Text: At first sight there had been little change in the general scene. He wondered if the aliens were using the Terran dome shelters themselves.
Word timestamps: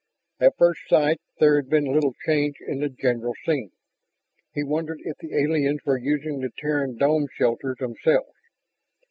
At 0.39 0.57
first 0.57 0.81
sight 0.89 1.21
there 1.39 1.57
had 1.57 1.69
been 1.69 1.93
little 1.93 2.15
change 2.25 2.55
in 2.59 2.79
the 2.79 2.89
general 2.89 3.35
scene. 3.45 3.69
He 4.51 4.63
wondered 4.63 4.99
if 5.03 5.17
the 5.19 5.35
aliens 5.39 5.81
were 5.85 5.99
using 5.99 6.39
the 6.39 6.49
Terran 6.57 6.97
dome 6.97 7.27
shelters 7.37 7.77
themselves. 7.77 8.33